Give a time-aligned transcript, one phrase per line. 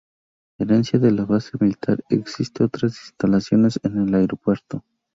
[0.57, 4.83] Herencia de la base militar, existen otras instalaciones en el aeropuerto.